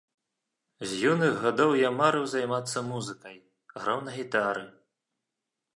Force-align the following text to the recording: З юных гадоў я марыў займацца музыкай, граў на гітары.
З 0.93 1.01
юных 1.11 1.33
гадоў 1.43 1.73
я 1.81 1.89
марыў 1.99 2.25
займацца 2.33 2.85
музыкай, 2.91 3.37
граў 3.79 3.99
на 4.09 4.19
гітары. 4.21 4.65